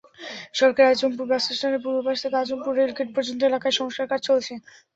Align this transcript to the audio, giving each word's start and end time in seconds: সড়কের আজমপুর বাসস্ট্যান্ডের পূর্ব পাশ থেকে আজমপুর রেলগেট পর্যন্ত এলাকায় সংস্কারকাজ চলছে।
সড়কের 0.53 0.87
আজমপুর 0.87 1.25
বাসস্ট্যান্ডের 1.31 1.83
পূর্ব 1.83 1.97
পাশ 2.05 2.17
থেকে 2.23 2.37
আজমপুর 2.39 2.73
রেলগেট 2.75 3.09
পর্যন্ত 3.15 3.41
এলাকায় 3.45 3.77
সংস্কারকাজ 3.79 4.19
চলছে। 4.29 4.53